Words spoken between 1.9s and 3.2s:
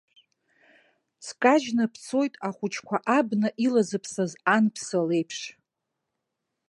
бцоит, ахәыҷқәа